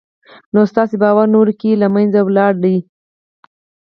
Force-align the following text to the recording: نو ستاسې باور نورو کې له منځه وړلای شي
نو 0.53 0.61
ستاسې 0.71 0.95
باور 1.03 1.27
نورو 1.35 1.53
کې 1.61 1.79
له 1.81 1.87
منځه 1.95 2.19
وړلای 2.23 2.75
شي 2.75 2.81